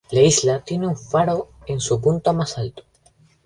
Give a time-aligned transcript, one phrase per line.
[0.09, 2.81] La isla tiene un faro en su punto más alto.